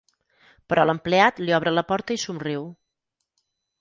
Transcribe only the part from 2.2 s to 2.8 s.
somriu.